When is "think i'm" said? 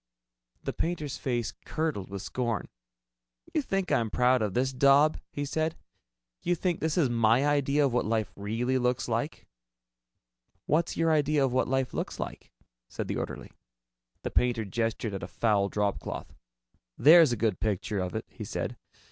3.61-4.09